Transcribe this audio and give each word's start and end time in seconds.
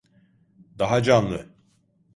Daha 0.79 1.01
canlı! 1.03 1.45